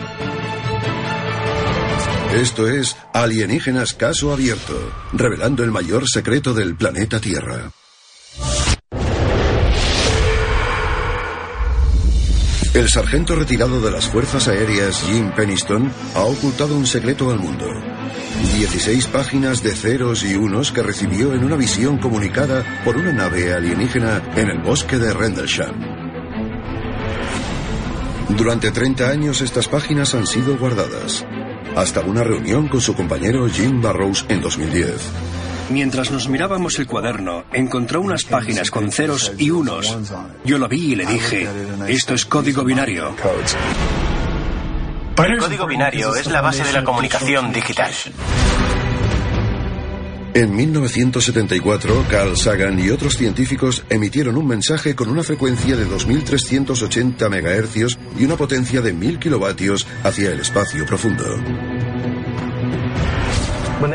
Esto 2.34 2.68
es 2.68 2.98
Alienígenas 3.14 3.94
Caso 3.94 4.34
Abierto, 4.34 4.74
revelando 5.14 5.64
el 5.64 5.70
mayor 5.70 6.10
secreto 6.10 6.56
del 6.56 6.76
planeta 6.76 7.20
Tierra. 7.20 7.70
El 12.74 12.90
sargento 12.90 13.36
retirado 13.36 13.80
de 13.80 13.92
las 13.92 14.08
Fuerzas 14.08 14.48
Aéreas 14.48 15.04
Jim 15.04 15.32
Peniston 15.36 15.94
ha 16.16 16.22
ocultado 16.22 16.76
un 16.76 16.88
secreto 16.88 17.30
al 17.30 17.38
mundo. 17.38 17.68
16 18.42 19.08
páginas 19.08 19.62
de 19.64 19.76
ceros 19.76 20.24
y 20.24 20.36
unos 20.36 20.72
que 20.72 20.82
recibió 20.82 21.34
en 21.34 21.44
una 21.44 21.56
visión 21.56 21.98
comunicada 21.98 22.64
por 22.84 22.98
una 22.98 23.12
nave 23.12 23.54
alienígena 23.54 24.22
en 24.36 24.50
el 24.50 24.60
bosque 24.62 24.98
de 24.98 25.14
Rendlesham. 25.14 25.76
Durante 28.30 28.72
30 28.72 29.10
años 29.10 29.42
estas 29.42 29.68
páginas 29.68 30.16
han 30.16 30.26
sido 30.26 30.58
guardadas, 30.58 31.26
hasta 31.76 32.02
una 32.02 32.24
reunión 32.24 32.68
con 32.68 32.82
su 32.82 32.96
compañero 32.96 33.48
Jim 33.48 33.82
Barrows 33.82 34.26
en 34.30 34.42
2010. 34.42 35.12
Mientras 35.70 36.12
nos 36.12 36.28
mirábamos 36.28 36.80
el 36.80 36.88
cuaderno, 36.88 37.46
encontró 37.54 38.02
unas 38.02 38.24
páginas 38.26 38.72
con 38.72 38.92
ceros 38.92 39.32
y 39.38 39.52
unos. 39.52 39.98
Yo 40.44 40.58
lo 40.58 40.68
vi 40.68 40.94
y 40.94 40.96
le 40.96 41.06
dije, 41.06 41.48
esto 41.88 42.14
es 42.14 42.26
código 42.26 42.64
binario. 42.64 43.16
El 45.24 45.38
código 45.38 45.68
binario 45.68 46.16
es 46.16 46.28
la 46.28 46.42
base 46.42 46.64
de 46.64 46.74
la 46.74 46.84
comunicación 46.84 47.52
digital. 47.52 47.92
En 50.34 50.56
1974, 50.56 52.06
Carl 52.10 52.36
Sagan 52.38 52.80
y 52.80 52.90
otros 52.90 53.18
científicos 53.18 53.84
emitieron 53.90 54.38
un 54.38 54.48
mensaje 54.48 54.96
con 54.96 55.10
una 55.10 55.24
frecuencia 55.24 55.76
de 55.76 55.86
2.380 55.86 57.30
MHz 57.30 57.98
y 58.18 58.26
una 58.26 58.36
potencia 58.36 58.82
de 58.82 58.96
1.000 58.96 59.20
kilovatios 59.20 59.86
hacia 60.04 60.32
el 60.32 60.40
espacio 60.40 60.86
profundo. 60.86 61.26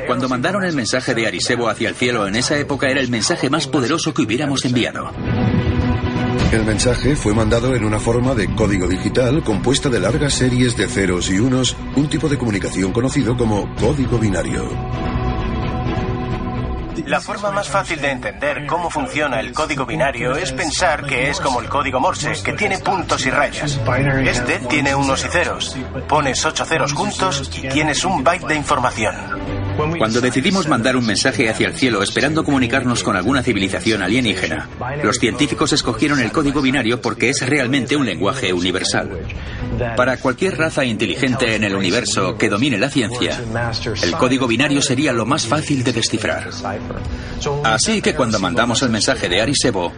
Cuando 0.06 0.28
mandaron 0.28 0.64
el 0.64 0.74
mensaje 0.74 1.14
de 1.14 1.26
Arisebo 1.26 1.68
hacia 1.68 1.88
el 1.88 1.94
cielo 1.94 2.26
en 2.26 2.36
esa 2.36 2.58
época 2.58 2.88
era 2.88 3.00
el 3.00 3.08
mensaje 3.08 3.48
más 3.48 3.66
poderoso 3.66 4.12
que 4.12 4.22
hubiéramos 4.22 4.64
enviado. 4.64 5.12
El 6.52 6.64
mensaje 6.64 7.16
fue 7.16 7.34
mandado 7.34 7.74
en 7.74 7.84
una 7.84 7.98
forma 7.98 8.32
de 8.32 8.54
código 8.54 8.86
digital 8.86 9.42
compuesta 9.42 9.88
de 9.88 9.98
largas 9.98 10.32
series 10.34 10.76
de 10.76 10.86
ceros 10.86 11.28
y 11.28 11.40
unos, 11.40 11.76
un 11.96 12.08
tipo 12.08 12.28
de 12.28 12.38
comunicación 12.38 12.92
conocido 12.92 13.36
como 13.36 13.74
código 13.74 14.16
binario. 14.16 14.64
La 17.06 17.20
forma 17.20 17.50
más 17.50 17.68
fácil 17.68 18.00
de 18.00 18.10
entender 18.10 18.64
cómo 18.66 18.90
funciona 18.90 19.40
el 19.40 19.52
código 19.52 19.86
binario 19.86 20.36
es 20.36 20.52
pensar 20.52 21.04
que 21.04 21.30
es 21.30 21.40
como 21.40 21.60
el 21.60 21.68
código 21.68 22.00
Morse, 22.00 22.32
que 22.42 22.52
tiene 22.52 22.78
puntos 22.78 23.26
y 23.26 23.30
rayas. 23.30 23.80
Este 24.24 24.60
tiene 24.68 24.94
unos 24.94 25.24
y 25.24 25.28
ceros. 25.28 25.76
Pones 26.08 26.44
ocho 26.44 26.64
ceros 26.64 26.92
juntos 26.92 27.50
y 27.56 27.68
tienes 27.68 28.04
un 28.04 28.22
byte 28.22 28.46
de 28.46 28.54
información. 28.54 29.65
Cuando 29.98 30.20
decidimos 30.20 30.68
mandar 30.68 30.96
un 30.96 31.06
mensaje 31.06 31.48
hacia 31.48 31.68
el 31.68 31.74
cielo 31.74 32.02
esperando 32.02 32.44
comunicarnos 32.44 33.02
con 33.02 33.16
alguna 33.16 33.42
civilización 33.42 34.02
alienígena, 34.02 34.68
los 35.02 35.18
científicos 35.18 35.72
escogieron 35.72 36.20
el 36.20 36.32
código 36.32 36.62
binario 36.62 37.00
porque 37.00 37.30
es 37.30 37.46
realmente 37.46 37.96
un 37.96 38.06
lenguaje 38.06 38.52
universal. 38.52 39.10
Para 39.96 40.16
cualquier 40.16 40.56
raza 40.56 40.84
inteligente 40.84 41.54
en 41.54 41.64
el 41.64 41.74
universo 41.74 42.36
que 42.36 42.48
domine 42.48 42.78
la 42.78 42.90
ciencia, 42.90 43.40
el 44.02 44.12
código 44.12 44.46
binario 44.46 44.80
sería 44.80 45.12
lo 45.12 45.26
más 45.26 45.46
fácil 45.46 45.84
de 45.84 45.92
descifrar. 45.92 46.50
Así 47.64 48.00
que 48.00 48.14
cuando 48.14 48.38
mandamos 48.38 48.82
el 48.82 48.90
mensaje 48.90 49.28
de 49.28 49.40
Arisebo, 49.40 49.92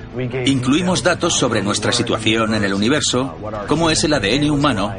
incluimos 0.46 1.02
datos 1.02 1.34
sobre 1.34 1.62
nuestra 1.62 1.92
situación 1.92 2.54
en 2.54 2.64
el 2.64 2.74
universo, 2.74 3.36
cómo 3.66 3.90
es 3.90 4.02
el 4.04 4.14
ADN 4.14 4.50
humano 4.50 4.94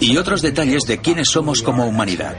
y 0.00 0.16
otros 0.16 0.42
detalles 0.42 0.84
de 0.84 0.98
quiénes 0.98 1.28
somos 1.28 1.62
como 1.62 1.86
humanidad. 1.86 2.34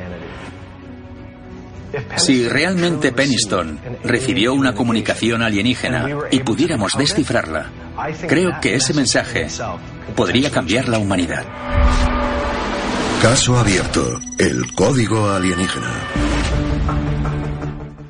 Si 2.17 2.47
realmente 2.47 3.11
Peniston 3.11 3.79
recibió 4.03 4.53
una 4.53 4.73
comunicación 4.73 5.41
alienígena 5.41 6.07
y 6.31 6.39
pudiéramos 6.39 6.97
descifrarla, 6.97 7.69
creo 8.27 8.59
que 8.61 8.75
ese 8.75 8.93
mensaje 8.93 9.47
podría 10.15 10.51
cambiar 10.51 10.87
la 10.87 10.99
humanidad. 10.99 11.45
Caso 13.21 13.57
abierto. 13.57 14.19
El 14.39 14.73
código 14.73 15.29
alienígena. 15.29 15.93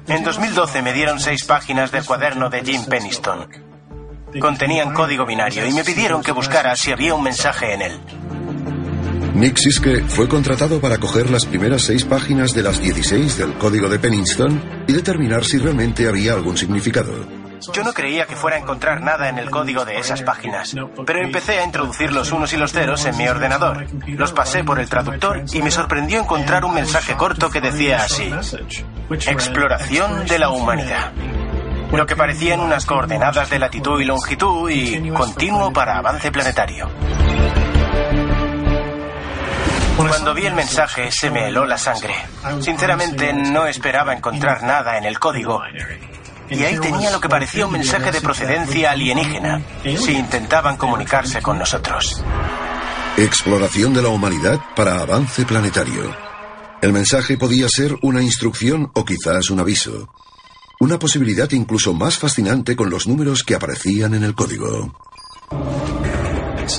En 0.08 0.24
2012 0.24 0.82
me 0.82 0.94
dieron 0.94 1.20
seis 1.20 1.44
páginas 1.44 1.92
del 1.92 2.06
cuaderno 2.06 2.50
de 2.50 2.64
Jim 2.64 2.86
Peniston. 2.86 3.48
Contenían 4.40 4.94
código 4.94 5.26
binario 5.26 5.68
y 5.68 5.74
me 5.74 5.84
pidieron 5.84 6.24
que 6.24 6.32
buscara 6.32 6.76
si 6.76 6.92
había 6.92 7.14
un 7.14 7.24
mensaje 7.24 7.74
en 7.74 7.82
él. 7.82 8.00
Nick 9.34 9.58
Siske 9.58 10.04
fue 10.08 10.28
contratado 10.28 10.82
para 10.82 10.98
coger 10.98 11.30
las 11.30 11.46
primeras 11.46 11.84
seis 11.84 12.04
páginas 12.04 12.54
de 12.54 12.64
las 12.64 12.82
16 12.82 13.38
del 13.38 13.54
código 13.54 13.88
de 13.88 13.98
Pennington 13.98 14.62
y 14.88 14.94
determinar 14.94 15.46
si 15.46 15.58
realmente 15.58 16.08
había 16.08 16.34
algún 16.34 16.58
significado. 16.58 17.14
Yo 17.74 17.84
no 17.84 17.94
creía 17.94 18.26
que 18.26 18.36
fuera 18.36 18.58
a 18.58 18.60
encontrar 18.60 19.02
nada 19.02 19.30
en 19.30 19.38
el 19.38 19.50
código 19.50 19.86
de 19.86 19.98
esas 19.98 20.24
páginas, 20.24 20.76
pero 21.06 21.24
empecé 21.24 21.60
a 21.60 21.64
introducir 21.64 22.12
los 22.12 22.32
unos 22.32 22.52
y 22.54 22.58
los 22.58 22.74
ceros 22.74 23.06
en 23.06 23.18
mi 23.18 23.28
ordenador. 23.28 23.86
Los 24.08 24.34
pasé 24.34 24.64
por 24.64 24.80
el 24.80 24.90
traductor 24.90 25.44
y 25.54 25.62
me 25.62 25.72
sorprendió 25.72 26.20
encontrar 26.20 26.66
un 26.66 26.74
mensaje 26.74 27.16
corto 27.16 27.50
que 27.50 27.62
decía 27.62 28.04
así, 28.04 28.32
exploración 29.10 30.26
de 30.26 30.40
la 30.40 30.50
humanidad. 30.50 31.14
Lo 31.94 32.06
que 32.06 32.16
parecían 32.16 32.60
unas 32.60 32.86
coordenadas 32.86 33.50
de 33.50 33.60
latitud 33.60 34.02
y 34.02 34.06
longitud 34.06 34.70
y 34.70 35.10
continuo 35.12 35.72
para 35.72 36.00
avance 36.00 36.32
planetario. 36.32 36.90
Cuando 39.98 40.34
vi 40.34 40.46
el 40.46 40.56
mensaje 40.56 41.12
se 41.12 41.30
me 41.30 41.48
heló 41.48 41.66
la 41.66 41.78
sangre. 41.78 42.14
Sinceramente 42.62 43.34
no 43.34 43.68
esperaba 43.68 44.14
encontrar 44.14 44.64
nada 44.64 44.98
en 44.98 45.06
el 45.06 45.20
código. 45.20 45.62
Y 46.50 46.64
ahí 46.64 46.78
tenía 46.80 47.12
lo 47.12 47.22
que 47.22 47.30
parecía 47.30 47.66
un 47.66 47.72
mensaje 47.72 48.12
de 48.12 48.20
procedencia 48.20 48.92
alienígena, 48.92 49.62
si 49.84 50.14
intentaban 50.14 50.78
comunicarse 50.78 51.42
con 51.42 51.58
nosotros. 51.58 52.24
Exploración 53.18 53.94
de 53.94 54.02
la 54.02 54.10
humanidad 54.10 54.60
para 54.76 55.02
avance 55.02 55.46
planetario. 55.46 56.16
El 56.82 56.94
mensaje 56.94 57.38
podía 57.38 57.70
ser 57.70 57.96
una 58.02 58.22
instrucción 58.22 58.90
o 58.96 59.06
quizás 59.06 59.50
un 59.50 59.60
aviso. 59.60 60.10
Una 60.80 60.98
posibilidad 60.98 61.50
incluso 61.52 61.94
más 61.94 62.18
fascinante 62.18 62.76
con 62.76 62.90
los 62.90 63.08
números 63.08 63.44
que 63.44 63.54
aparecían 63.54 64.16
en 64.16 64.24
el 64.24 64.34
código. 64.34 64.92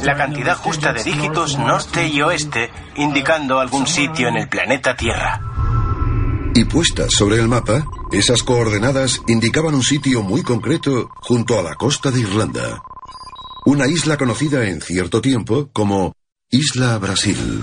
La 0.04 0.16
cantidad 0.16 0.56
justa 0.56 0.92
de 0.92 1.04
dígitos 1.04 1.58
norte 1.58 2.06
y 2.06 2.22
oeste, 2.22 2.70
indicando 2.96 3.60
algún 3.60 3.86
sitio 3.86 4.28
en 4.28 4.36
el 4.36 4.48
planeta 4.48 4.96
Tierra. 4.96 5.40
Y 6.54 6.64
puestas 6.64 7.12
sobre 7.12 7.36
el 7.36 7.48
mapa, 7.48 7.86
esas 8.10 8.42
coordenadas 8.42 9.20
indicaban 9.28 9.74
un 9.74 9.82
sitio 9.82 10.22
muy 10.22 10.42
concreto 10.42 11.10
junto 11.16 11.58
a 11.58 11.62
la 11.62 11.74
costa 11.74 12.10
de 12.10 12.20
Irlanda. 12.20 12.82
Una 13.64 13.86
isla 13.86 14.16
conocida 14.16 14.64
en 14.68 14.80
cierto 14.80 15.20
tiempo 15.20 15.70
como 15.72 16.14
Isla 16.50 16.98
Brasil. 16.98 17.62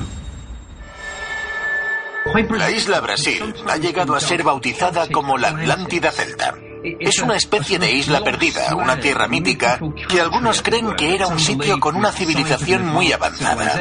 La 2.57 2.69
isla 2.71 2.99
Brasil 3.01 3.55
ha 3.67 3.77
llegado 3.77 4.15
a 4.15 4.19
ser 4.19 4.43
bautizada 4.43 5.07
como 5.09 5.37
la 5.37 5.49
Atlántida 5.49 6.11
Celta. 6.11 6.55
Es 6.83 7.19
una 7.19 7.35
especie 7.35 7.79
de 7.79 7.91
isla 7.91 8.23
perdida, 8.23 8.75
una 8.75 8.99
tierra 8.99 9.27
mítica, 9.27 9.79
que 10.07 10.21
algunos 10.21 10.61
creen 10.61 10.95
que 10.95 11.15
era 11.15 11.27
un 11.27 11.39
sitio 11.39 11.79
con 11.79 11.95
una 11.95 12.11
civilización 12.11 12.85
muy 12.85 13.11
avanzada. 13.11 13.79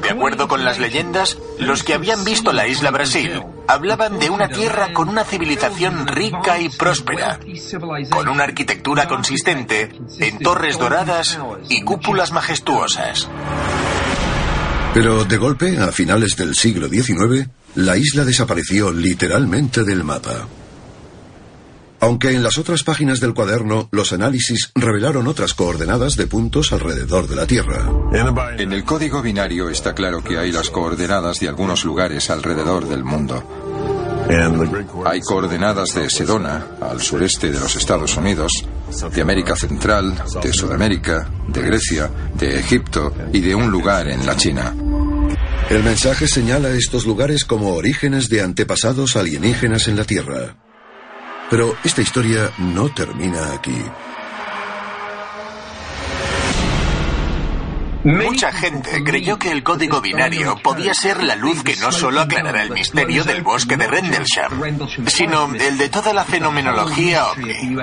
De 0.00 0.10
acuerdo 0.10 0.48
con 0.48 0.64
las 0.64 0.78
leyendas, 0.78 1.38
los 1.58 1.84
que 1.84 1.94
habían 1.94 2.24
visto 2.24 2.52
la 2.52 2.66
isla 2.66 2.90
Brasil 2.90 3.42
hablaban 3.68 4.18
de 4.18 4.28
una 4.28 4.48
tierra 4.48 4.92
con 4.92 5.08
una 5.08 5.24
civilización 5.24 6.06
rica 6.06 6.58
y 6.58 6.68
próspera, 6.68 7.38
con 8.10 8.28
una 8.28 8.44
arquitectura 8.44 9.06
consistente, 9.06 9.90
en 10.18 10.38
torres 10.40 10.78
doradas 10.78 11.38
y 11.68 11.82
cúpulas 11.82 12.32
majestuosas. 12.32 13.28
Pero 14.94 15.24
de 15.24 15.36
golpe, 15.36 15.78
a 15.78 15.92
finales 15.92 16.36
del 16.36 16.54
siglo 16.54 16.88
XIX, 16.88 17.48
la 17.76 17.96
isla 17.96 18.24
desapareció 18.24 18.92
literalmente 18.92 19.84
del 19.84 20.04
mapa. 20.04 20.46
Aunque 22.04 22.32
en 22.32 22.42
las 22.42 22.58
otras 22.58 22.82
páginas 22.82 23.18
del 23.18 23.32
cuaderno 23.32 23.88
los 23.90 24.12
análisis 24.12 24.72
revelaron 24.74 25.26
otras 25.26 25.54
coordenadas 25.54 26.16
de 26.16 26.26
puntos 26.26 26.70
alrededor 26.74 27.26
de 27.28 27.34
la 27.34 27.46
Tierra. 27.46 27.90
En 28.58 28.72
el 28.74 28.84
código 28.84 29.22
binario 29.22 29.70
está 29.70 29.94
claro 29.94 30.22
que 30.22 30.36
hay 30.36 30.52
las 30.52 30.68
coordenadas 30.68 31.40
de 31.40 31.48
algunos 31.48 31.82
lugares 31.86 32.28
alrededor 32.28 32.86
del 32.86 33.04
mundo. 33.04 33.42
Hay 35.06 35.22
coordenadas 35.22 35.94
de 35.94 36.10
Sedona, 36.10 36.76
al 36.78 37.00
sureste 37.00 37.50
de 37.50 37.58
los 37.58 37.74
Estados 37.74 38.18
Unidos, 38.18 38.52
de 39.10 39.22
América 39.22 39.56
Central, 39.56 40.14
de 40.42 40.52
Sudamérica, 40.52 41.26
de 41.48 41.62
Grecia, 41.62 42.10
de 42.34 42.60
Egipto 42.60 43.14
y 43.32 43.40
de 43.40 43.54
un 43.54 43.70
lugar 43.70 44.08
en 44.08 44.26
la 44.26 44.36
China. 44.36 44.74
El 45.70 45.82
mensaje 45.82 46.28
señala 46.28 46.68
estos 46.68 47.06
lugares 47.06 47.46
como 47.46 47.72
orígenes 47.72 48.28
de 48.28 48.42
antepasados 48.42 49.16
alienígenas 49.16 49.88
en 49.88 49.96
la 49.96 50.04
Tierra. 50.04 50.54
Pero 51.54 51.76
esta 51.84 52.02
historia 52.02 52.50
no 52.58 52.88
termina 52.88 53.52
aquí. 53.52 53.80
Mucha 58.02 58.50
gente 58.50 59.04
creyó 59.04 59.38
que 59.38 59.52
el 59.52 59.62
código 59.62 60.00
binario 60.00 60.56
podía 60.60 60.92
ser 60.94 61.22
la 61.22 61.36
luz 61.36 61.62
que 61.62 61.76
no 61.76 61.92
solo 61.92 62.22
aclarará 62.22 62.64
el 62.64 62.72
misterio 62.72 63.22
del 63.22 63.42
bosque 63.42 63.76
de 63.76 63.86
Rendlesham, 63.86 64.60
sino 65.06 65.54
el 65.54 65.78
de 65.78 65.88
toda 65.90 66.12
la 66.12 66.24
fenomenología 66.24 67.26
ovni. 67.26 67.76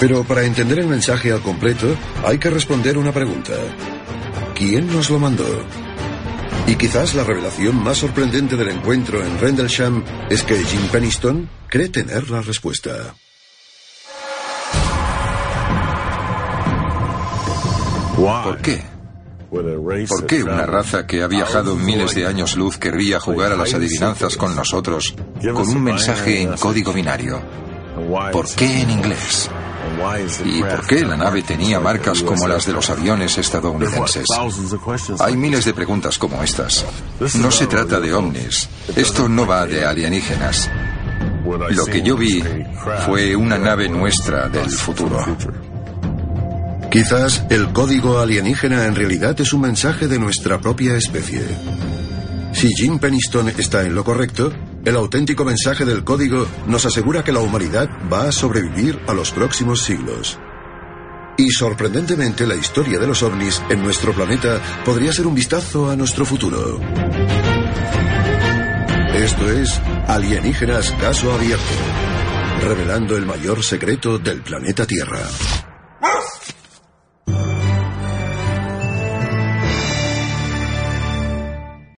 Pero 0.00 0.24
para 0.24 0.44
entender 0.44 0.78
el 0.78 0.86
mensaje 0.86 1.30
al 1.30 1.42
completo, 1.42 1.94
hay 2.26 2.38
que 2.38 2.48
responder 2.48 2.96
una 2.96 3.12
pregunta. 3.12 3.52
¿Quién 4.54 4.86
nos 4.86 5.10
lo 5.10 5.18
mandó? 5.18 5.44
Y 6.68 6.76
quizás 6.76 7.14
la 7.14 7.24
revelación 7.24 7.82
más 7.82 7.96
sorprendente 7.96 8.54
del 8.54 8.68
encuentro 8.68 9.24
en 9.24 9.40
Rendlesham 9.40 10.04
es 10.28 10.42
que 10.42 10.62
Jim 10.62 10.86
Peniston 10.92 11.48
cree 11.66 11.88
tener 11.88 12.28
la 12.28 12.42
respuesta. 12.42 13.14
¿Por 18.14 18.58
qué? 18.58 18.82
¿Por 19.50 20.26
qué 20.26 20.42
una 20.42 20.66
raza 20.66 21.06
que 21.06 21.22
ha 21.22 21.26
viajado 21.26 21.74
miles 21.74 22.14
de 22.14 22.26
años 22.26 22.54
luz 22.54 22.76
querría 22.76 23.18
jugar 23.18 23.52
a 23.52 23.56
las 23.56 23.72
adivinanzas 23.72 24.36
con 24.36 24.54
nosotros 24.54 25.14
con 25.54 25.68
un 25.68 25.82
mensaje 25.82 26.42
en 26.42 26.54
código 26.58 26.92
binario? 26.92 27.40
¿Por 28.30 28.46
qué 28.54 28.82
en 28.82 28.90
inglés? 28.90 29.50
¿Y 30.44 30.62
por 30.62 30.86
qué 30.86 31.04
la 31.04 31.16
nave 31.16 31.42
tenía 31.42 31.80
marcas 31.80 32.22
como 32.22 32.46
las 32.46 32.66
de 32.66 32.72
los 32.72 32.88
aviones 32.90 33.36
estadounidenses? 33.38 34.26
Hay 35.20 35.36
miles 35.36 35.64
de 35.64 35.74
preguntas 35.74 36.18
como 36.18 36.42
estas. 36.42 36.84
No 37.34 37.50
se 37.50 37.66
trata 37.66 38.00
de 38.00 38.12
ovnis. 38.14 38.68
Esto 38.94 39.28
no 39.28 39.46
va 39.46 39.66
de 39.66 39.84
alienígenas. 39.84 40.70
Lo 41.70 41.86
que 41.86 42.02
yo 42.02 42.16
vi 42.16 42.42
fue 43.06 43.34
una 43.34 43.58
nave 43.58 43.88
nuestra 43.88 44.48
del 44.48 44.70
futuro. 44.70 45.24
Quizás 46.90 47.44
el 47.50 47.72
código 47.72 48.18
alienígena 48.18 48.86
en 48.86 48.94
realidad 48.94 49.38
es 49.40 49.52
un 49.52 49.60
mensaje 49.62 50.08
de 50.08 50.18
nuestra 50.18 50.58
propia 50.58 50.96
especie. 50.96 51.42
Si 52.52 52.68
Jim 52.68 52.98
Peniston 52.98 53.50
está 53.50 53.82
en 53.82 53.94
lo 53.94 54.04
correcto, 54.04 54.52
el 54.84 54.96
auténtico 54.96 55.44
mensaje 55.44 55.84
del 55.84 56.04
código 56.04 56.46
nos 56.66 56.86
asegura 56.86 57.24
que 57.24 57.32
la 57.32 57.40
humanidad 57.40 57.88
va 58.12 58.28
a 58.28 58.32
sobrevivir 58.32 58.98
a 59.06 59.14
los 59.14 59.30
próximos 59.32 59.82
siglos. 59.82 60.38
Y 61.36 61.50
sorprendentemente 61.50 62.46
la 62.46 62.56
historia 62.56 62.98
de 62.98 63.06
los 63.06 63.22
ovnis 63.22 63.62
en 63.70 63.82
nuestro 63.82 64.12
planeta 64.12 64.60
podría 64.84 65.12
ser 65.12 65.26
un 65.26 65.34
vistazo 65.34 65.90
a 65.90 65.96
nuestro 65.96 66.24
futuro. 66.24 66.80
Esto 69.14 69.50
es 69.50 69.80
Alienígenas 70.06 70.90
Caso 70.92 71.32
Abierto, 71.32 71.64
revelando 72.62 73.16
el 73.16 73.26
mayor 73.26 73.62
secreto 73.62 74.18
del 74.18 74.42
planeta 74.42 74.86
Tierra. 74.86 75.20